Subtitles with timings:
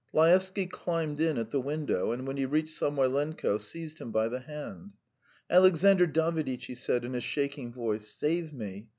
[0.13, 4.39] ."Laevsky climbed in at the window, and when he reached Samoylenko, seized him by the
[4.39, 4.93] hand.
[5.47, 8.87] "Alexandr Daviditch," he said in a shaking voice, "save me!